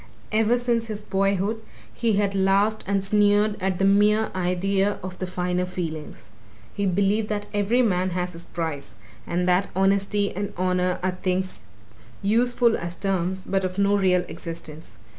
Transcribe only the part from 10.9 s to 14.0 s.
are things useful as terms but of no